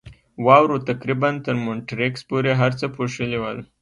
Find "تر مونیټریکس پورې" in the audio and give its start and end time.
1.45-2.51